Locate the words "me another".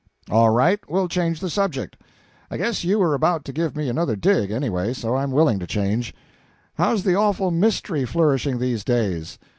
3.75-4.15